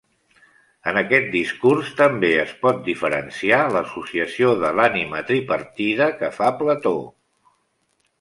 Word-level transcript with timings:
En 0.91 0.95
aquest 0.99 1.27
discurs, 1.33 1.91
també 1.99 2.31
es 2.43 2.53
pot 2.63 2.79
diferenciar 2.87 3.59
l'associació 3.75 4.55
de 4.63 4.71
l'ànima 4.79 5.21
tripartida 5.29 6.09
que 6.23 6.31
fa 6.39 6.49
Plató. 6.63 6.95